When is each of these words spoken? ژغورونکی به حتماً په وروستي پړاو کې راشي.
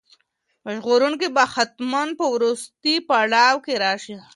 ژغورونکی 0.73 1.27
به 1.35 1.43
حتماً 1.53 2.03
په 2.19 2.25
وروستي 2.33 2.95
پړاو 3.07 3.55
کې 3.65 3.73
راشي. 3.83 4.17